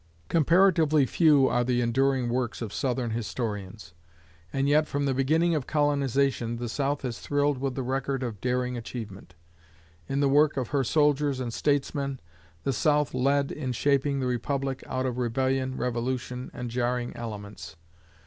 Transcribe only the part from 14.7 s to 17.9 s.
out of rebellion, revolution, and jarring elements.